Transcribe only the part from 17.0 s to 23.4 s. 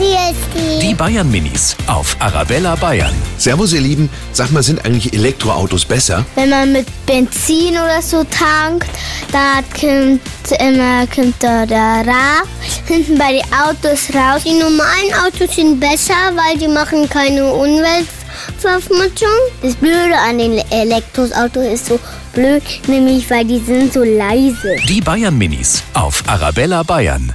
keine Umweltverschmutzung. Das Blöde an den Elektroautos ist so blöd, nämlich